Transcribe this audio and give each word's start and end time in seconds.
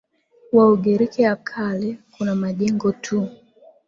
wa 0.53 0.67
Ugiriki 0.71 1.21
ya 1.21 1.35
Kale 1.35 1.97
kuna 2.17 2.35
majengo 2.35 2.91
tu 2.91 3.29